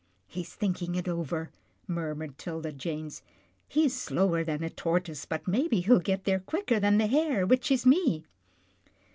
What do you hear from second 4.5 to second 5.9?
a tortoise, but maybe